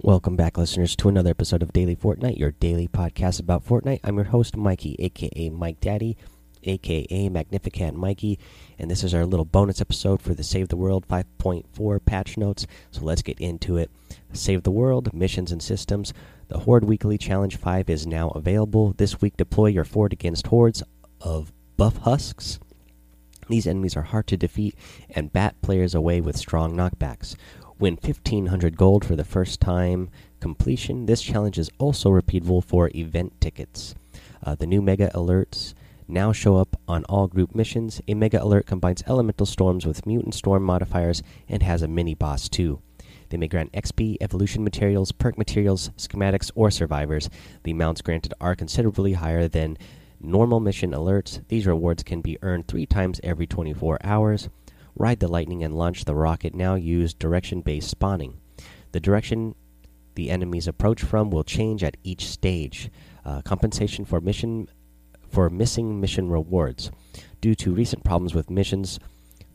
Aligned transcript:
Welcome 0.00 0.36
back, 0.36 0.56
listeners, 0.56 0.94
to 0.94 1.08
another 1.08 1.30
episode 1.30 1.60
of 1.60 1.72
Daily 1.72 1.96
Fortnite, 1.96 2.38
your 2.38 2.52
daily 2.52 2.86
podcast 2.86 3.40
about 3.40 3.66
Fortnite. 3.66 3.98
I'm 4.04 4.14
your 4.14 4.26
host, 4.26 4.56
Mikey, 4.56 4.94
aka 5.00 5.50
Mike 5.50 5.80
Daddy, 5.80 6.16
aka 6.62 7.28
Magnificent 7.28 7.96
Mikey, 7.96 8.38
and 8.78 8.88
this 8.88 9.02
is 9.02 9.12
our 9.12 9.26
little 9.26 9.44
bonus 9.44 9.80
episode 9.80 10.22
for 10.22 10.34
the 10.34 10.44
Save 10.44 10.68
the 10.68 10.76
World 10.76 11.08
5.4 11.08 12.04
patch 12.04 12.36
notes. 12.36 12.64
So 12.92 13.00
let's 13.00 13.22
get 13.22 13.40
into 13.40 13.76
it. 13.76 13.90
Save 14.32 14.62
the 14.62 14.70
World, 14.70 15.12
missions 15.12 15.50
and 15.50 15.60
systems. 15.60 16.14
The 16.46 16.60
Horde 16.60 16.84
Weekly 16.84 17.18
Challenge 17.18 17.56
5 17.56 17.90
is 17.90 18.06
now 18.06 18.28
available. 18.28 18.94
This 18.96 19.20
week, 19.20 19.36
deploy 19.36 19.66
your 19.66 19.84
fort 19.84 20.12
against 20.12 20.46
hordes 20.46 20.80
of 21.20 21.52
buff 21.76 21.96
husks. 21.96 22.60
These 23.48 23.66
enemies 23.66 23.96
are 23.96 24.02
hard 24.02 24.26
to 24.28 24.36
defeat 24.36 24.74
and 25.10 25.32
bat 25.32 25.60
players 25.62 25.94
away 25.94 26.20
with 26.20 26.36
strong 26.36 26.76
knockbacks. 26.76 27.34
Win 27.80 27.94
1500 27.94 28.76
gold 28.76 29.04
for 29.04 29.14
the 29.14 29.24
first 29.24 29.60
time 29.60 30.10
completion. 30.40 31.06
This 31.06 31.22
challenge 31.22 31.58
is 31.58 31.70
also 31.78 32.10
repeatable 32.10 32.64
for 32.64 32.90
event 32.92 33.40
tickets. 33.40 33.94
Uh, 34.42 34.56
the 34.56 34.66
new 34.66 34.82
mega 34.82 35.10
alerts 35.14 35.74
now 36.08 36.32
show 36.32 36.56
up 36.56 36.76
on 36.88 37.04
all 37.04 37.28
group 37.28 37.54
missions. 37.54 38.00
A 38.08 38.14
mega 38.14 38.42
alert 38.42 38.66
combines 38.66 39.04
elemental 39.06 39.46
storms 39.46 39.86
with 39.86 40.06
mutant 40.06 40.34
storm 40.34 40.64
modifiers 40.64 41.22
and 41.48 41.62
has 41.62 41.82
a 41.82 41.88
mini 41.88 42.14
boss 42.14 42.48
too. 42.48 42.80
They 43.28 43.36
may 43.36 43.46
grant 43.46 43.72
XP, 43.72 44.16
evolution 44.20 44.64
materials, 44.64 45.12
perk 45.12 45.38
materials, 45.38 45.90
schematics, 45.96 46.50
or 46.56 46.72
survivors. 46.72 47.30
The 47.62 47.70
amounts 47.70 48.02
granted 48.02 48.34
are 48.40 48.56
considerably 48.56 49.12
higher 49.12 49.46
than 49.46 49.78
normal 50.20 50.58
mission 50.58 50.90
alerts. 50.90 51.46
These 51.46 51.66
rewards 51.66 52.02
can 52.02 52.22
be 52.22 52.38
earned 52.42 52.66
three 52.66 52.86
times 52.86 53.20
every 53.22 53.46
24 53.46 53.98
hours. 54.02 54.48
Ride 54.98 55.20
the 55.20 55.28
lightning 55.28 55.62
and 55.62 55.74
launch 55.74 56.04
the 56.04 56.14
rocket. 56.14 56.54
Now 56.54 56.74
use 56.74 57.14
direction 57.14 57.60
based 57.60 57.88
spawning. 57.88 58.40
The 58.92 59.00
direction 59.00 59.54
the 60.16 60.30
enemies 60.30 60.66
approach 60.66 61.02
from 61.02 61.30
will 61.30 61.44
change 61.44 61.84
at 61.84 61.96
each 62.02 62.26
stage. 62.26 62.90
Uh, 63.24 63.40
compensation 63.42 64.04
for 64.04 64.20
mission 64.20 64.68
for 65.28 65.48
missing 65.48 66.00
mission 66.00 66.28
rewards. 66.28 66.90
Due 67.40 67.54
to 67.54 67.72
recent 67.72 68.02
problems 68.02 68.34
with 68.34 68.50
missions 68.50 68.98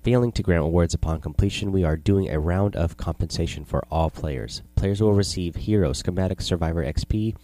failing 0.01 0.31
to 0.31 0.43
grant 0.43 0.63
rewards 0.63 0.93
upon 0.93 1.19
completion, 1.19 1.73
we 1.73 1.83
are 1.83 1.97
doing 1.97 2.29
a 2.29 2.39
round 2.39 2.77
of 2.77 2.95
compensation 2.95 3.65
for 3.65 3.83
all 3.91 4.09
players. 4.09 4.61
Players 4.75 5.01
will 5.01 5.13
receive 5.13 5.55
hero, 5.55 5.91
schematic, 5.91 6.39
survivor 6.41 6.85
XP, 6.85 7.35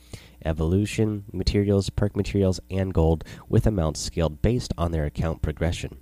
evolution, 0.46 1.26
materials, 1.34 1.90
perk 1.90 2.16
materials, 2.16 2.62
and 2.70 2.94
gold 2.94 3.26
with 3.50 3.68
amounts 3.68 4.00
scaled 4.00 4.42
based 4.42 4.74
on 4.78 4.92
their 4.92 5.06
account 5.06 5.42
progression. 5.42 5.98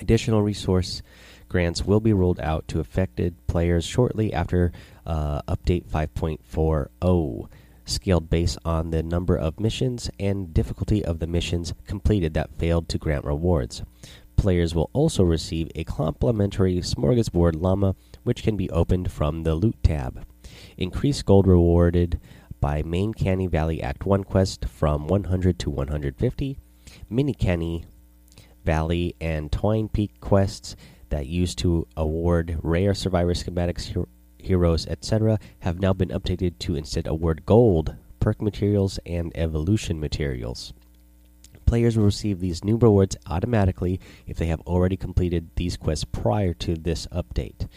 Additional 0.00 0.42
resource 0.42 1.02
grants 1.48 1.84
will 1.84 2.00
be 2.00 2.12
rolled 2.12 2.40
out 2.40 2.68
to 2.68 2.80
affected 2.80 3.34
players 3.46 3.84
shortly 3.84 4.32
after 4.32 4.72
uh, 5.06 5.42
Update 5.42 5.86
5.40, 5.86 7.48
scaled 7.84 8.30
based 8.30 8.58
on 8.64 8.90
the 8.90 9.02
number 9.02 9.36
of 9.36 9.58
missions 9.58 10.10
and 10.20 10.52
difficulty 10.52 11.04
of 11.04 11.18
the 11.18 11.26
missions 11.26 11.74
completed 11.86 12.34
that 12.34 12.58
failed 12.58 12.88
to 12.88 12.98
grant 12.98 13.24
rewards. 13.24 13.82
Players 14.36 14.74
will 14.74 14.90
also 14.92 15.24
receive 15.24 15.68
a 15.74 15.82
complimentary 15.82 16.76
smorgasbord 16.76 17.60
llama, 17.60 17.96
which 18.22 18.44
can 18.44 18.56
be 18.56 18.70
opened 18.70 19.10
from 19.10 19.42
the 19.42 19.56
Loot 19.56 19.82
tab. 19.82 20.24
Increased 20.76 21.24
gold 21.24 21.46
rewarded 21.48 22.20
by 22.60 22.82
Main 22.82 23.14
Canny 23.14 23.48
Valley 23.48 23.82
Act 23.82 24.06
1 24.06 24.22
quest 24.24 24.66
from 24.66 25.08
100 25.08 25.58
to 25.58 25.70
150. 25.70 26.58
Mini 27.10 27.34
Canny 27.34 27.84
Valley 28.68 29.16
and 29.18 29.50
Twine 29.50 29.88
Peak 29.88 30.20
quests 30.20 30.76
that 31.08 31.26
used 31.26 31.56
to 31.60 31.86
award 31.96 32.58
rare 32.62 32.92
survivor 32.92 33.32
schematics, 33.32 33.94
her 33.94 34.06
heroes, 34.36 34.86
etc., 34.88 35.38
have 35.60 35.80
now 35.80 35.94
been 35.94 36.10
updated 36.10 36.58
to 36.58 36.76
instead 36.76 37.06
award 37.06 37.46
gold, 37.46 37.96
perk 38.20 38.42
materials, 38.42 39.00
and 39.06 39.32
evolution 39.34 39.98
materials. 39.98 40.74
Players 41.64 41.96
will 41.96 42.04
receive 42.04 42.40
these 42.40 42.62
new 42.62 42.76
rewards 42.76 43.16
automatically 43.26 44.00
if 44.26 44.36
they 44.36 44.48
have 44.48 44.60
already 44.66 44.98
completed 44.98 45.48
these 45.56 45.78
quests 45.78 46.04
prior 46.04 46.52
to 46.52 46.74
this 46.74 47.06
update. 47.06 47.68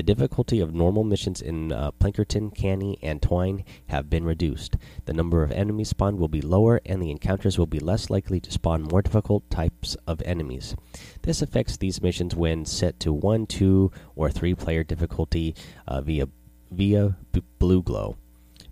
The 0.00 0.14
difficulty 0.14 0.60
of 0.60 0.72
normal 0.74 1.04
missions 1.04 1.42
in 1.42 1.72
uh, 1.72 1.90
Plankerton, 1.90 2.54
Canny, 2.54 2.98
and 3.02 3.20
Twine 3.20 3.64
have 3.88 4.08
been 4.08 4.24
reduced. 4.24 4.78
The 5.04 5.12
number 5.12 5.42
of 5.42 5.52
enemies 5.52 5.90
spawned 5.90 6.18
will 6.18 6.26
be 6.26 6.40
lower, 6.40 6.80
and 6.86 7.02
the 7.02 7.10
encounters 7.10 7.58
will 7.58 7.66
be 7.66 7.80
less 7.80 8.08
likely 8.08 8.40
to 8.40 8.50
spawn 8.50 8.84
more 8.84 9.02
difficult 9.02 9.50
types 9.50 9.98
of 10.06 10.22
enemies. 10.22 10.74
This 11.20 11.42
affects 11.42 11.76
these 11.76 12.00
missions 12.00 12.34
when 12.34 12.64
set 12.64 12.98
to 13.00 13.12
1, 13.12 13.44
2, 13.44 13.92
or 14.16 14.30
3 14.30 14.54
player 14.54 14.82
difficulty 14.82 15.54
uh, 15.86 16.00
via, 16.00 16.28
via 16.70 17.16
BluGlo. 17.60 18.16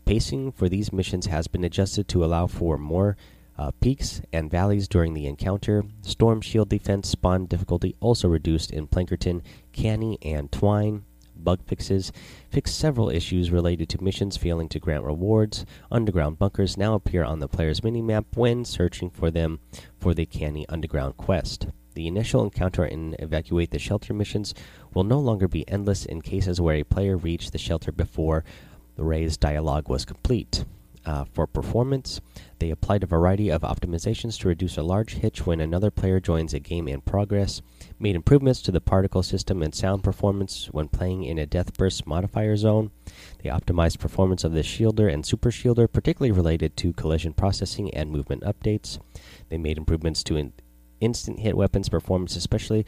Pacing 0.07 0.53
for 0.53 0.71
these 0.71 0.95
missions 0.95 1.27
has 1.27 1.47
been 1.47 1.63
adjusted 1.63 2.09
to 2.09 2.25
allow 2.25 2.47
for 2.47 2.79
more 2.79 3.19
uh, 3.59 3.71
peaks 3.83 4.23
and 4.33 4.51
valleys 4.51 4.89
during 4.89 5.13
the 5.13 5.27
encounter. 5.27 5.85
Storm 6.01 6.41
Shield 6.41 6.71
Defense 6.71 7.11
spawn 7.11 7.45
difficulty 7.45 7.97
also 8.01 8.29
reduced 8.29 8.71
in 8.71 8.89
Plankerton, 8.89 9.43
Canny, 9.73 10.17
and 10.23 10.51
Twine 10.51 11.05
bug 11.45 11.61
fixes, 11.67 12.13
fixed 12.51 12.79
several 12.79 13.11
issues 13.11 13.51
related 13.51 13.89
to 13.89 14.03
missions 14.03 14.37
failing 14.37 14.69
to 14.69 14.79
grant 14.79 15.05
rewards. 15.05 15.65
Underground 15.91 16.39
bunkers 16.39 16.77
now 16.77 16.95
appear 16.95 17.25
on 17.25 17.39
the 17.39 17.49
player's 17.49 17.81
minimap 17.81 18.25
when 18.35 18.65
searching 18.65 19.11
for 19.11 19.31
them 19.31 19.61
for 19.99 20.15
the 20.15 20.27
Canny 20.27 20.67
Underground 20.69 21.17
quest. 21.17 21.69
The 21.95 22.07
initial 22.07 22.45
encounter 22.45 22.85
and 22.85 23.17
evacuate 23.19 23.71
the 23.71 23.79
shelter 23.79 24.15
missions 24.15 24.55
will 24.95 25.05
no 25.05 25.19
longer 25.19 25.49
be 25.49 25.69
endless 25.69 26.05
in 26.05 26.23
cases 26.23 26.61
where 26.61 26.77
a 26.77 26.85
player 26.85 27.17
reached 27.17 27.53
the 27.53 27.59
shelter 27.59 27.91
before 27.91 28.45
the 28.97 29.05
Ray's 29.05 29.37
dialogue 29.37 29.89
was 29.89 30.05
complete. 30.05 30.65
Uh, 31.05 31.25
for 31.33 31.47
performance, 31.47 32.21
they 32.59 32.71
applied 32.71 33.03
a 33.03 33.07
variety 33.07 33.51
of 33.51 33.63
optimizations 33.63 34.39
to 34.39 34.49
reduce 34.49 34.77
a 34.77 34.83
large 34.83 35.15
hitch 35.15 35.47
when 35.47 35.61
another 35.61 35.91
player 35.91 36.21
joins 36.21 36.53
a 36.53 36.59
game 36.59 36.89
in 36.89 37.01
progress, 37.01 37.63
made 37.99 38.17
improvements 38.17 38.61
to 38.63 38.73
the 38.73 38.81
particle 38.81 39.23
system 39.23 39.63
and 39.63 39.75
sound 39.75 40.03
performance 40.03 40.67
when 40.73 40.89
playing 40.89 41.25
in 41.25 41.39
a 41.39 41.47
death 41.47 41.77
burst 41.79 42.07
modifier 42.07 42.57
zone. 42.57 42.91
They 43.43 43.51
optimized 43.51 43.99
performance 43.99 44.45
of 44.45 44.53
the 44.53 44.61
shielder 44.61 45.13
and 45.13 45.25
super 45.25 45.51
shielder, 45.51 45.91
particularly 45.91 46.33
related 46.33 46.77
to 46.79 46.93
collision 46.93 47.33
processing 47.33 47.95
and 47.95 48.11
movement 48.11 48.43
updates. 48.43 48.99
They 49.49 49.59
made 49.59 49.79
improvements 49.79 50.23
to 50.25 50.37
in 50.37 50.53
instant 51.01 51.39
hit 51.41 51.57
weapons 51.57 51.89
performance, 51.89 52.37
especially 52.37 52.85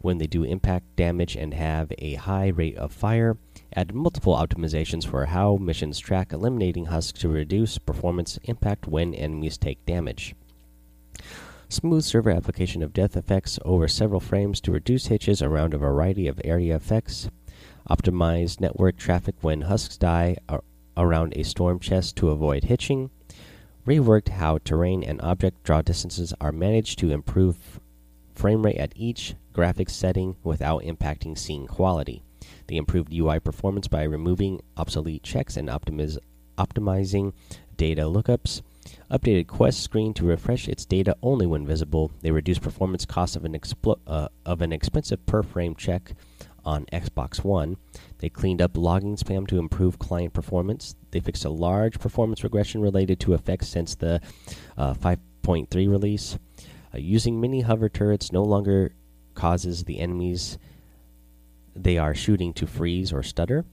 when 0.00 0.18
they 0.18 0.26
do 0.26 0.44
impact 0.44 0.96
damage 0.96 1.36
and 1.36 1.54
have 1.54 1.92
a 1.98 2.14
high 2.14 2.48
rate 2.48 2.76
of 2.76 2.92
fire. 2.92 3.36
Add 3.74 3.94
multiple 3.94 4.34
optimizations 4.34 5.06
for 5.06 5.26
how 5.26 5.56
missions 5.56 5.98
track, 5.98 6.32
eliminating 6.32 6.86
husks 6.86 7.20
to 7.20 7.28
reduce 7.28 7.78
performance 7.78 8.38
impact 8.44 8.86
when 8.86 9.14
enemies 9.14 9.58
take 9.58 9.84
damage. 9.86 10.34
Smooth 11.68 12.04
server 12.04 12.30
application 12.30 12.82
of 12.82 12.92
death 12.92 13.16
effects 13.16 13.58
over 13.64 13.88
several 13.88 14.20
frames 14.20 14.60
to 14.60 14.72
reduce 14.72 15.06
hitches 15.06 15.42
around 15.42 15.74
a 15.74 15.78
variety 15.78 16.28
of 16.28 16.40
area 16.44 16.76
effects. 16.76 17.28
Optimized 17.90 18.60
network 18.60 18.96
traffic 18.96 19.34
when 19.40 19.62
husks 19.62 19.96
die 19.96 20.36
around 20.96 21.32
a 21.36 21.42
storm 21.42 21.78
chest 21.78 22.16
to 22.16 22.30
avoid 22.30 22.64
hitching. 22.64 23.10
Reworked 23.86 24.28
how 24.28 24.58
terrain 24.58 25.02
and 25.02 25.20
object 25.22 25.62
draw 25.62 25.82
distances 25.82 26.32
are 26.40 26.52
managed 26.52 26.98
to 27.00 27.10
improve 27.10 27.80
frame 28.36 28.64
rate 28.64 28.76
at 28.76 28.92
each 28.94 29.34
graphics 29.52 29.90
setting 29.90 30.36
without 30.42 30.82
impacting 30.82 31.36
scene 31.36 31.66
quality. 31.66 32.22
They 32.66 32.76
improved 32.76 33.12
UI 33.12 33.40
performance 33.40 33.88
by 33.88 34.02
removing 34.04 34.60
obsolete 34.76 35.22
checks 35.22 35.56
and 35.56 35.68
optimiz 35.68 36.18
optimizing 36.58 37.32
data 37.76 38.02
lookups. 38.02 38.62
Updated 39.10 39.46
Quest 39.48 39.82
screen 39.82 40.14
to 40.14 40.24
refresh 40.24 40.68
its 40.68 40.84
data 40.84 41.16
only 41.22 41.46
when 41.46 41.66
visible. 41.66 42.12
They 42.20 42.30
reduced 42.30 42.62
performance 42.62 43.04
costs 43.04 43.36
of 43.36 43.44
an 43.44 43.58
uh, 44.06 44.28
of 44.44 44.62
an 44.62 44.72
expensive 44.72 45.24
per 45.26 45.42
frame 45.42 45.74
check 45.74 46.14
on 46.64 46.84
Xbox 46.86 47.44
One. 47.44 47.76
They 48.18 48.28
cleaned 48.28 48.60
up 48.60 48.76
logging 48.76 49.16
spam 49.16 49.46
to 49.48 49.58
improve 49.58 49.98
client 49.98 50.34
performance. 50.34 50.96
They 51.10 51.20
fixed 51.20 51.44
a 51.44 51.50
large 51.50 51.98
performance 51.98 52.42
regression 52.44 52.80
related 52.80 53.20
to 53.20 53.34
effects 53.34 53.68
since 53.68 53.94
the 53.94 54.20
uh, 54.76 54.94
5.3 54.94 55.88
release. 55.88 56.38
Uh, 56.96 56.98
using 56.98 57.40
mini 57.40 57.60
hover 57.60 57.88
turrets 57.88 58.32
no 58.32 58.42
longer 58.42 58.94
causes 59.34 59.84
the 59.84 59.98
enemies 59.98 60.58
they 61.74 61.98
are 61.98 62.14
shooting 62.14 62.54
to 62.54 62.66
freeze 62.66 63.12
or 63.12 63.22
stutter. 63.22 63.64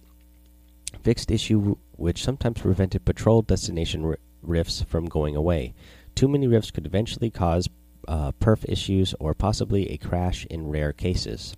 Fixed 1.01 1.31
issue 1.31 1.75
which 1.95 2.23
sometimes 2.23 2.59
prevented 2.59 3.05
patrol 3.05 3.41
destination 3.41 4.15
rifts 4.41 4.81
from 4.81 5.05
going 5.05 5.35
away. 5.35 5.73
Too 6.15 6.27
many 6.27 6.47
rifts 6.47 6.71
could 6.71 6.85
eventually 6.85 7.29
cause 7.29 7.69
uh, 8.07 8.33
perf 8.33 8.65
issues 8.67 9.15
or 9.19 9.33
possibly 9.33 9.89
a 9.89 9.97
crash 9.97 10.45
in 10.47 10.67
rare 10.67 10.91
cases. 10.91 11.55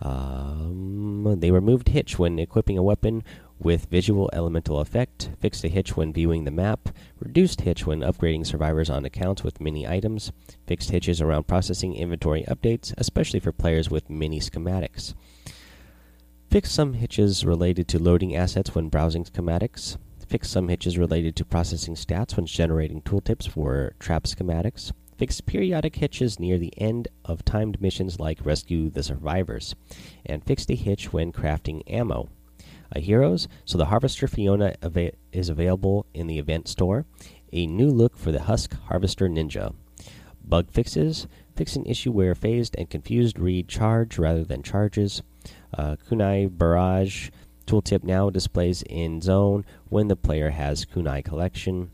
Um, 0.00 1.36
they 1.40 1.50
removed 1.50 1.88
hitch 1.88 2.18
when 2.18 2.38
equipping 2.38 2.78
a 2.78 2.82
weapon 2.82 3.22
with 3.58 3.86
visual 3.86 4.30
elemental 4.32 4.80
effect, 4.80 5.30
fixed 5.38 5.64
a 5.64 5.68
hitch 5.68 5.96
when 5.96 6.12
viewing 6.12 6.44
the 6.44 6.50
map, 6.50 6.88
reduced 7.18 7.62
hitch 7.62 7.86
when 7.86 8.00
upgrading 8.00 8.46
survivors 8.46 8.90
on 8.90 9.04
accounts 9.04 9.42
with 9.42 9.60
mini 9.60 9.86
items, 9.86 10.32
fixed 10.66 10.90
hitches 10.90 11.20
around 11.20 11.46
processing 11.46 11.94
inventory 11.94 12.44
updates, 12.44 12.92
especially 12.98 13.40
for 13.40 13.52
players 13.52 13.90
with 13.90 14.10
mini 14.10 14.40
schematics 14.40 15.14
Fix 16.50 16.70
some 16.70 16.94
hitches 16.94 17.44
related 17.44 17.88
to 17.88 17.98
loading 17.98 18.34
assets 18.36 18.74
when 18.74 18.88
browsing 18.88 19.24
schematics. 19.24 19.98
Fix 20.26 20.48
some 20.48 20.68
hitches 20.68 20.96
related 20.96 21.34
to 21.36 21.44
processing 21.44 21.94
stats 21.94 22.36
when 22.36 22.46
generating 22.46 23.02
tooltips 23.02 23.48
for 23.48 23.94
trap 23.98 24.24
schematics. 24.24 24.92
Fix 25.18 25.40
periodic 25.40 25.96
hitches 25.96 26.38
near 26.38 26.56
the 26.56 26.72
end 26.78 27.08
of 27.24 27.44
timed 27.44 27.80
missions 27.82 28.20
like 28.20 28.46
Rescue 28.46 28.90
the 28.90 29.02
Survivors. 29.02 29.74
And 30.24 30.44
fix 30.44 30.64
the 30.64 30.76
hitch 30.76 31.12
when 31.12 31.32
crafting 31.32 31.82
ammo. 31.86 32.28
Uh, 32.94 33.00
heroes, 33.00 33.48
so 33.64 33.76
the 33.76 33.86
Harvester 33.86 34.28
Fiona 34.28 34.74
is 35.32 35.48
available 35.48 36.06
in 36.14 36.26
the 36.26 36.38
event 36.38 36.68
store. 36.68 37.04
A 37.52 37.66
new 37.66 37.90
look 37.90 38.16
for 38.16 38.32
the 38.32 38.42
Husk 38.42 38.74
Harvester 38.88 39.28
Ninja. 39.28 39.74
Bug 40.44 40.70
fixes, 40.70 41.26
fix 41.56 41.74
an 41.74 41.86
issue 41.86 42.12
where 42.12 42.34
phased 42.34 42.76
and 42.78 42.88
confused 42.88 43.38
read 43.38 43.68
charge 43.68 44.18
rather 44.18 44.44
than 44.44 44.62
charges. 44.62 45.22
Uh, 45.76 45.96
kunai 46.08 46.48
Barrage 46.48 47.30
tooltip 47.66 48.04
now 48.04 48.30
displays 48.30 48.82
in 48.82 49.20
zone 49.20 49.64
when 49.88 50.08
the 50.08 50.16
player 50.16 50.50
has 50.50 50.84
kunai 50.84 51.24
collection. 51.24 51.90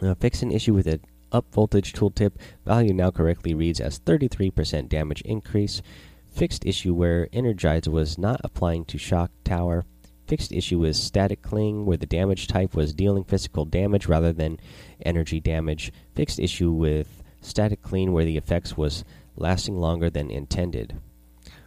Uh, 0.00 0.14
fix 0.14 0.42
an 0.42 0.52
issue 0.52 0.74
with 0.74 0.86
an 0.86 1.00
up 1.32 1.52
voltage 1.52 1.92
tooltip 1.92 2.32
value 2.64 2.92
now 2.92 3.10
correctly 3.10 3.54
reads 3.54 3.80
as 3.80 3.98
33% 4.00 4.88
damage 4.88 5.22
increase. 5.22 5.82
Fixed 6.30 6.64
issue 6.64 6.94
where 6.94 7.28
Energize 7.32 7.88
was 7.88 8.16
not 8.16 8.40
applying 8.42 8.84
to 8.86 8.98
Shock 8.98 9.30
Tower. 9.44 9.84
Fixed 10.26 10.52
issue 10.52 10.78
with 10.78 10.96
Static 10.96 11.42
Cling 11.42 11.84
where 11.86 11.96
the 11.96 12.06
damage 12.06 12.46
type 12.46 12.74
was 12.74 12.94
dealing 12.94 13.24
physical 13.24 13.64
damage 13.64 14.06
rather 14.06 14.32
than 14.32 14.58
energy 15.04 15.40
damage. 15.40 15.92
Fixed 16.14 16.38
issue 16.38 16.70
with 16.70 17.22
Static 17.40 17.82
Cling 17.82 18.12
where 18.12 18.24
the 18.24 18.36
effects 18.36 18.76
was 18.76 19.04
lasting 19.36 19.76
longer 19.76 20.08
than 20.08 20.30
intended. 20.30 21.00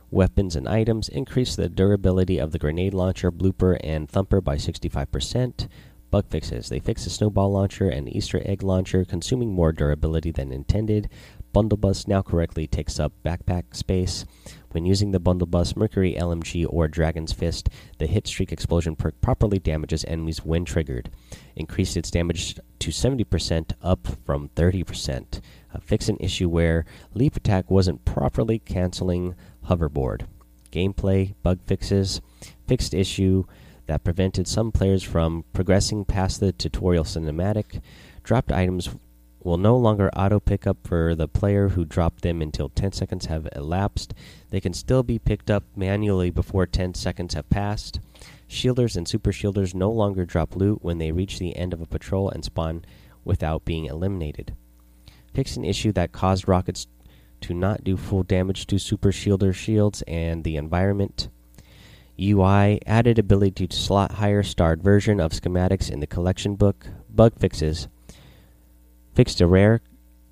Weapons 0.09 0.55
and 0.55 0.67
items 0.67 1.09
increase 1.09 1.55
the 1.55 1.69
durability 1.69 2.37
of 2.37 2.51
the 2.51 2.59
grenade 2.59 2.93
launcher, 2.93 3.31
blooper, 3.31 3.77
and 3.83 4.07
thumper 4.07 4.41
by 4.41 4.55
65%. 4.55 5.67
Bug 6.11 6.25
fixes. 6.29 6.69
They 6.69 6.77
fix 6.77 7.03
the 7.03 7.09
snowball 7.09 7.51
launcher 7.51 7.89
and 7.89 8.07
Easter 8.07 8.39
egg 8.45 8.61
launcher, 8.61 9.03
consuming 9.03 9.51
more 9.51 9.71
durability 9.71 10.29
than 10.29 10.51
intended. 10.51 11.09
Bundle 11.53 11.77
Bus 11.77 12.07
now 12.07 12.23
correctly 12.23 12.65
takes 12.65 12.99
up 12.99 13.13
backpack 13.23 13.75
space. 13.75 14.25
When 14.71 14.85
using 14.85 15.11
the 15.11 15.19
Bundle 15.19 15.45
Bus, 15.45 15.75
Mercury 15.75 16.15
LMG, 16.19 16.65
or 16.67 16.87
Dragon's 16.87 17.31
Fist, 17.31 17.69
the 17.99 18.07
Hit 18.07 18.25
Streak 18.25 18.51
Explosion 18.51 18.95
perk 18.95 19.21
properly 19.21 19.59
damages 19.59 20.03
enemies 20.05 20.43
when 20.43 20.65
triggered. 20.65 21.11
Increased 21.55 21.95
its 21.95 22.09
damage 22.09 22.55
to 22.79 22.89
70%, 22.89 23.73
up 23.83 24.07
from 24.25 24.49
30%. 24.55 25.41
Uh, 25.71 25.79
fix 25.79 26.09
an 26.09 26.17
issue 26.19 26.49
where 26.49 26.85
Leap 27.13 27.35
Attack 27.35 27.69
wasn't 27.69 28.03
properly 28.03 28.57
canceling 28.57 29.35
hoverboard. 29.67 30.25
Gameplay, 30.71 31.35
bug 31.43 31.59
fixes, 31.67 32.19
fixed 32.67 32.95
issue 32.95 33.43
that 33.85 34.03
prevented 34.03 34.47
some 34.47 34.71
players 34.71 35.03
from 35.03 35.45
progressing 35.53 36.03
past 36.03 36.39
the 36.39 36.51
tutorial 36.51 37.03
cinematic. 37.03 37.79
Dropped 38.23 38.51
items 38.51 38.89
will 39.43 39.57
no 39.57 39.75
longer 39.75 40.09
auto 40.15 40.39
pick 40.39 40.65
up 40.65 40.77
for 40.83 41.15
the 41.15 41.27
player 41.27 41.69
who 41.69 41.85
dropped 41.85 42.21
them 42.21 42.41
until 42.41 42.69
10 42.69 42.93
seconds 42.93 43.25
have 43.25 43.47
elapsed. 43.55 44.13
They 44.49 44.61
can 44.61 44.73
still 44.73 45.03
be 45.03 45.19
picked 45.19 45.51
up 45.51 45.63
manually 45.75 46.29
before 46.29 46.65
10 46.65 46.93
seconds 46.93 47.33
have 47.33 47.49
passed. 47.49 47.99
Shielders 48.47 48.95
and 48.95 49.07
super 49.07 49.31
shielders 49.31 49.73
no 49.73 49.91
longer 49.91 50.25
drop 50.25 50.55
loot 50.55 50.83
when 50.83 50.97
they 50.97 51.11
reach 51.11 51.39
the 51.39 51.55
end 51.55 51.73
of 51.73 51.81
a 51.81 51.85
patrol 51.85 52.29
and 52.29 52.45
spawn 52.45 52.85
without 53.25 53.65
being 53.65 53.85
eliminated. 53.85 54.55
Fix 55.33 55.57
an 55.57 55.65
issue 55.65 55.91
that 55.93 56.11
caused 56.11 56.47
rockets 56.47 56.87
to 57.41 57.53
not 57.53 57.83
do 57.83 57.97
full 57.97 58.23
damage 58.23 58.67
to 58.67 58.79
super 58.79 59.11
shielder 59.11 59.53
shields 59.53 60.01
and 60.07 60.43
the 60.43 60.55
environment. 60.55 61.27
UI 62.19 62.79
added 62.85 63.17
ability 63.17 63.67
to 63.67 63.75
slot 63.75 64.13
higher 64.13 64.43
starred 64.43 64.83
version 64.83 65.19
of 65.19 65.31
schematics 65.31 65.91
in 65.91 65.99
the 65.99 66.07
collection 66.07 66.55
book. 66.55 66.85
Bug 67.09 67.33
fixes 67.39 67.87
Fixed 69.13 69.41
a 69.41 69.47
rare 69.47 69.81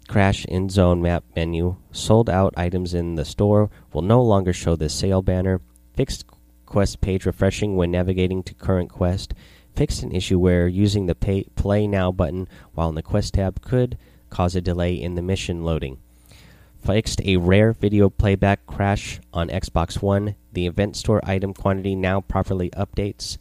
crash 0.07 0.43
in 0.45 0.69
zone 0.69 1.01
map 1.01 1.23
menu. 1.35 1.75
Sold 1.91 2.29
out 2.29 2.53
items 2.57 2.93
in 2.93 3.15
the 3.15 3.25
store 3.25 3.69
will 3.93 4.01
no 4.01 4.21
longer 4.21 4.53
show 4.53 4.75
the 4.75 4.89
sale 4.89 5.21
banner. 5.21 5.61
Fixed 5.93 6.25
quest 6.65 6.99
page 6.99 7.25
refreshing 7.25 7.75
when 7.75 7.91
navigating 7.91 8.41
to 8.43 8.53
current 8.55 8.89
quest. 8.89 9.33
Fixed 9.75 10.03
an 10.03 10.11
issue 10.11 10.39
where 10.39 10.67
using 10.67 11.05
the 11.05 11.15
pay, 11.15 11.43
play 11.55 11.85
now 11.85 12.11
button 12.11 12.47
while 12.73 12.89
in 12.89 12.95
the 12.95 13.03
quest 13.03 13.35
tab 13.35 13.61
could 13.61 13.97
cause 14.29 14.55
a 14.55 14.61
delay 14.61 14.93
in 14.95 15.15
the 15.15 15.21
mission 15.21 15.63
loading. 15.63 15.97
Fixed 16.83 17.21
a 17.21 17.37
rare 17.37 17.73
video 17.73 18.09
playback 18.09 18.65
crash 18.65 19.19
on 19.31 19.49
Xbox 19.49 20.01
One. 20.01 20.35
The 20.53 20.65
event 20.65 20.95
store 20.95 21.21
item 21.23 21.53
quantity 21.53 21.95
now 21.95 22.21
properly 22.21 22.71
updates. 22.71 23.37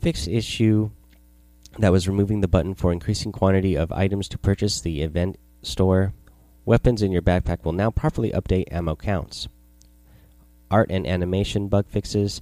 Fixed 0.00 0.28
issue 0.28 0.90
that 1.78 1.92
was 1.92 2.08
removing 2.08 2.40
the 2.40 2.48
button 2.48 2.74
for 2.74 2.92
increasing 2.92 3.32
quantity 3.32 3.76
of 3.76 3.92
items 3.92 4.28
to 4.28 4.38
purchase 4.38 4.80
the 4.80 5.02
event 5.02 5.36
store. 5.62 6.14
Weapons 6.64 7.02
in 7.02 7.12
your 7.12 7.22
backpack 7.22 7.64
will 7.64 7.72
now 7.72 7.90
properly 7.90 8.30
update 8.30 8.72
ammo 8.72 8.96
counts. 8.96 9.48
Art 10.70 10.90
and 10.90 11.06
animation 11.06 11.68
bug 11.68 11.86
fixes. 11.88 12.40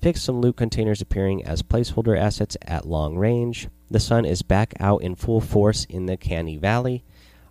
Fix 0.00 0.22
some 0.22 0.40
loot 0.40 0.56
containers 0.56 1.00
appearing 1.00 1.44
as 1.44 1.62
placeholder 1.62 2.18
assets 2.18 2.56
at 2.62 2.86
long 2.86 3.16
range. 3.16 3.68
The 3.90 4.00
sun 4.00 4.24
is 4.24 4.42
back 4.42 4.74
out 4.80 5.02
in 5.02 5.14
full 5.14 5.40
force 5.40 5.84
in 5.84 6.06
the 6.06 6.16
Canny 6.16 6.56
Valley. 6.56 7.04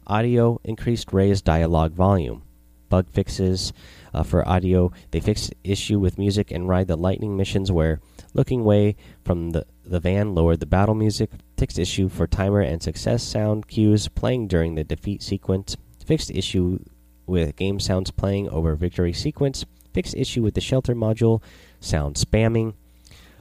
Audio 0.08 0.60
increased 0.64 1.14
Ray's 1.14 1.42
dialogue 1.42 1.94
volume. 1.94 2.44
Bug 2.90 3.08
fixes 3.12 3.74
uh, 4.14 4.24
for 4.24 4.48
audio. 4.48 4.92
They 5.12 5.20
fixed 5.20 5.54
issue 5.64 6.00
with 6.00 6.18
music 6.18 6.52
and 6.52 6.70
ride 6.70 6.88
the 6.88 6.96
lightning 6.96 7.36
missions 7.36 7.72
where 7.72 8.00
looking 8.34 8.62
away 8.62 8.96
from 9.24 9.52
the 9.52 9.66
the 9.86 10.00
van 10.00 10.34
lowered 10.34 10.60
the 10.60 10.66
battle 10.66 10.96
music, 10.96 11.32
fixed 11.58 11.80
issue 11.80 12.10
for 12.10 12.28
timer 12.28 12.62
and 12.62 12.82
success 12.82 13.24
sound 13.24 13.68
cues 13.68 14.08
playing 14.08 14.48
during 14.48 14.76
the 14.76 14.84
defeat 14.84 15.22
sequence, 15.22 15.78
fixed 16.06 16.32
issue 16.32 16.80
with 17.26 17.56
game 17.56 17.80
sounds 17.80 18.12
playing 18.12 18.50
over 18.50 18.76
victory 18.76 19.14
sequence, 19.14 19.66
fixed 19.94 20.16
issue 20.16 20.42
with 20.42 20.54
the 20.54 20.62
shelter 20.62 20.96
module 20.96 21.42
sound 21.80 22.16
spamming, 22.16 22.74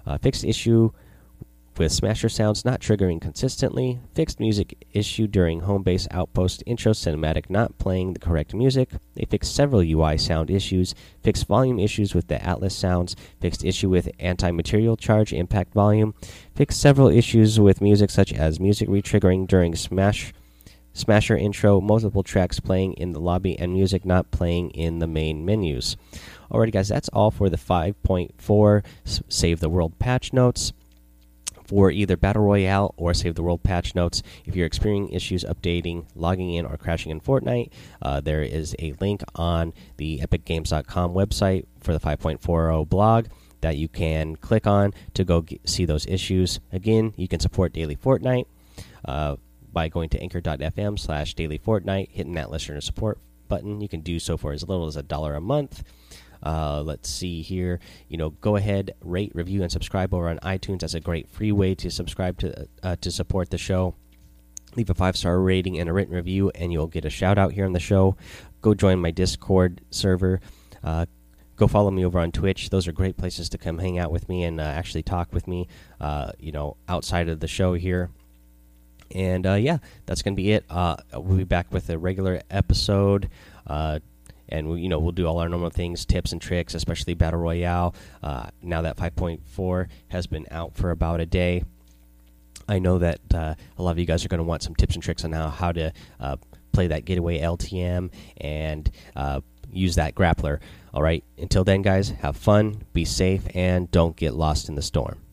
uh, 0.06 0.18
fixed 0.18 0.44
issue 0.44 0.90
with 1.78 1.92
Smasher 1.92 2.28
sounds 2.28 2.64
not 2.64 2.80
triggering 2.80 3.20
consistently, 3.20 3.98
fixed 4.14 4.38
music 4.38 4.86
issue 4.92 5.26
during 5.26 5.60
home 5.60 5.82
base 5.82 6.06
outpost 6.10 6.62
intro 6.66 6.92
cinematic 6.92 7.50
not 7.50 7.78
playing 7.78 8.12
the 8.12 8.20
correct 8.20 8.54
music. 8.54 8.90
They 9.14 9.24
fixed 9.24 9.54
several 9.54 9.80
UI 9.80 10.16
sound 10.18 10.50
issues, 10.50 10.94
fixed 11.22 11.46
volume 11.46 11.78
issues 11.80 12.14
with 12.14 12.28
the 12.28 12.42
Atlas 12.42 12.76
sounds, 12.76 13.16
fixed 13.40 13.64
issue 13.64 13.88
with 13.88 14.08
anti 14.20 14.50
material 14.52 14.96
charge 14.96 15.32
impact 15.32 15.74
volume, 15.74 16.14
fixed 16.54 16.80
several 16.80 17.08
issues 17.08 17.58
with 17.58 17.80
music 17.80 18.10
such 18.10 18.32
as 18.32 18.60
music 18.60 18.88
retriggering 18.88 19.46
during 19.48 19.74
Smash. 19.74 20.32
Smasher 20.92 21.36
intro, 21.36 21.80
multiple 21.80 22.22
tracks 22.22 22.60
playing 22.60 22.92
in 22.92 23.10
the 23.10 23.20
lobby, 23.20 23.58
and 23.58 23.72
music 23.72 24.04
not 24.04 24.30
playing 24.30 24.70
in 24.70 25.00
the 25.00 25.08
main 25.08 25.44
menus. 25.44 25.96
Alrighty, 26.52 26.70
guys, 26.70 26.88
that's 26.88 27.08
all 27.08 27.32
for 27.32 27.50
the 27.50 27.56
5.4 27.56 28.84
Save 29.28 29.58
the 29.58 29.68
World 29.68 29.98
patch 29.98 30.32
notes 30.32 30.72
for 31.64 31.90
either 31.90 32.16
Battle 32.16 32.42
Royale 32.42 32.94
or 32.96 33.14
Save 33.14 33.34
the 33.34 33.42
World 33.42 33.62
patch 33.62 33.94
notes. 33.94 34.22
If 34.44 34.54
you're 34.54 34.66
experiencing 34.66 35.14
issues 35.14 35.44
updating, 35.44 36.06
logging 36.14 36.54
in, 36.54 36.66
or 36.66 36.76
crashing 36.76 37.10
in 37.10 37.20
Fortnite, 37.20 37.70
uh, 38.02 38.20
there 38.20 38.42
is 38.42 38.76
a 38.78 38.92
link 39.00 39.22
on 39.34 39.72
the 39.96 40.20
EpicGames.com 40.20 41.12
website 41.12 41.66
for 41.80 41.92
the 41.92 42.00
5.40 42.00 42.88
blog 42.88 43.26
that 43.60 43.76
you 43.76 43.88
can 43.88 44.36
click 44.36 44.66
on 44.66 44.92
to 45.14 45.24
go 45.24 45.44
see 45.64 45.86
those 45.86 46.06
issues. 46.06 46.60
Again, 46.70 47.14
you 47.16 47.28
can 47.28 47.40
support 47.40 47.72
Daily 47.72 47.96
Fortnite 47.96 48.44
uh, 49.04 49.36
by 49.72 49.88
going 49.88 50.08
to 50.10 50.20
anchor.fm 50.20 50.98
slash 50.98 51.34
daily 51.34 51.58
fortnite, 51.58 52.10
hitting 52.10 52.34
that 52.34 52.50
listener 52.50 52.80
support 52.80 53.18
button. 53.48 53.80
You 53.80 53.88
can 53.88 54.00
do 54.00 54.18
so 54.18 54.36
for 54.36 54.52
as 54.52 54.66
little 54.66 54.86
as 54.86 54.96
a 54.96 55.02
dollar 55.02 55.34
a 55.34 55.40
month. 55.40 55.82
Uh, 56.44 56.82
let's 56.84 57.08
see 57.08 57.42
here. 57.42 57.80
You 58.08 58.18
know, 58.18 58.30
go 58.30 58.56
ahead, 58.56 58.94
rate, 59.00 59.32
review, 59.34 59.62
and 59.62 59.72
subscribe 59.72 60.12
over 60.12 60.28
on 60.28 60.38
iTunes. 60.40 60.80
That's 60.80 60.94
a 60.94 61.00
great 61.00 61.28
free 61.28 61.52
way 61.52 61.74
to 61.76 61.90
subscribe 61.90 62.38
to 62.40 62.68
uh, 62.82 62.96
to 63.00 63.10
support 63.10 63.50
the 63.50 63.58
show. 63.58 63.94
Leave 64.76 64.90
a 64.90 64.94
five 64.94 65.16
star 65.16 65.40
rating 65.40 65.78
and 65.78 65.88
a 65.88 65.92
written 65.92 66.14
review, 66.14 66.50
and 66.54 66.72
you'll 66.72 66.86
get 66.86 67.04
a 67.04 67.10
shout 67.10 67.38
out 67.38 67.52
here 67.52 67.64
on 67.64 67.72
the 67.72 67.80
show. 67.80 68.16
Go 68.60 68.74
join 68.74 69.00
my 69.00 69.10
Discord 69.10 69.80
server. 69.90 70.40
Uh, 70.82 71.06
go 71.56 71.66
follow 71.66 71.90
me 71.90 72.04
over 72.04 72.18
on 72.18 72.30
Twitch. 72.30 72.70
Those 72.70 72.86
are 72.86 72.92
great 72.92 73.16
places 73.16 73.48
to 73.50 73.58
come 73.58 73.78
hang 73.78 73.98
out 73.98 74.10
with 74.10 74.28
me 74.28 74.44
and 74.44 74.60
uh, 74.60 74.64
actually 74.64 75.02
talk 75.02 75.32
with 75.32 75.48
me. 75.48 75.68
Uh, 76.00 76.32
you 76.38 76.52
know, 76.52 76.76
outside 76.88 77.28
of 77.28 77.40
the 77.40 77.48
show 77.48 77.74
here. 77.74 78.10
And 79.14 79.46
uh, 79.46 79.54
yeah, 79.54 79.78
that's 80.06 80.22
gonna 80.22 80.36
be 80.36 80.52
it. 80.52 80.64
Uh, 80.68 80.96
we'll 81.12 81.38
be 81.38 81.44
back 81.44 81.72
with 81.72 81.88
a 81.88 81.96
regular 81.96 82.42
episode. 82.50 83.30
Uh, 83.66 84.00
and 84.48 84.68
we, 84.68 84.80
you 84.82 84.88
know 84.88 84.98
we'll 84.98 85.12
do 85.12 85.26
all 85.26 85.38
our 85.38 85.48
normal 85.48 85.70
things, 85.70 86.04
tips 86.04 86.32
and 86.32 86.40
tricks, 86.40 86.74
especially 86.74 87.14
battle 87.14 87.40
royale. 87.40 87.94
Uh, 88.22 88.48
now 88.62 88.82
that 88.82 88.96
5.4 88.96 89.88
has 90.08 90.26
been 90.26 90.46
out 90.50 90.74
for 90.74 90.90
about 90.90 91.20
a 91.20 91.26
day, 91.26 91.64
I 92.68 92.78
know 92.78 92.98
that 92.98 93.20
uh, 93.32 93.54
a 93.78 93.82
lot 93.82 93.92
of 93.92 93.98
you 93.98 94.06
guys 94.06 94.24
are 94.24 94.28
going 94.28 94.38
to 94.38 94.44
want 94.44 94.62
some 94.62 94.74
tips 94.74 94.94
and 94.94 95.02
tricks 95.02 95.24
on 95.24 95.32
how 95.32 95.48
how 95.48 95.72
to 95.72 95.92
uh, 96.20 96.36
play 96.72 96.88
that 96.88 97.04
getaway 97.04 97.40
LTM 97.40 98.10
and 98.38 98.90
uh, 99.16 99.40
use 99.70 99.94
that 99.96 100.14
grappler. 100.14 100.60
All 100.92 101.02
right. 101.02 101.24
Until 101.38 101.64
then, 101.64 101.82
guys, 101.82 102.10
have 102.10 102.36
fun, 102.36 102.82
be 102.92 103.04
safe, 103.04 103.42
and 103.54 103.90
don't 103.90 104.16
get 104.16 104.34
lost 104.34 104.68
in 104.68 104.74
the 104.74 104.82
storm. 104.82 105.23